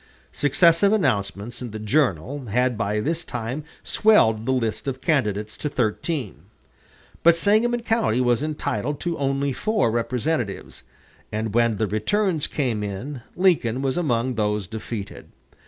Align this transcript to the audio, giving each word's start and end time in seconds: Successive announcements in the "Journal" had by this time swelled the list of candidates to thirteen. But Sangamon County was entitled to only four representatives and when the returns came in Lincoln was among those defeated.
Successive 0.33 0.91
announcements 0.91 1.61
in 1.61 1.69
the 1.69 1.77
"Journal" 1.77 2.47
had 2.47 2.75
by 2.75 2.99
this 2.99 3.23
time 3.23 3.63
swelled 3.83 4.47
the 4.47 4.51
list 4.51 4.87
of 4.87 4.99
candidates 4.99 5.55
to 5.57 5.69
thirteen. 5.69 6.45
But 7.21 7.35
Sangamon 7.35 7.83
County 7.83 8.19
was 8.19 8.41
entitled 8.41 8.99
to 9.01 9.19
only 9.19 9.53
four 9.53 9.91
representatives 9.91 10.81
and 11.31 11.53
when 11.53 11.77
the 11.77 11.85
returns 11.85 12.47
came 12.47 12.81
in 12.83 13.21
Lincoln 13.35 13.83
was 13.83 13.95
among 13.95 14.33
those 14.33 14.65
defeated. 14.65 15.27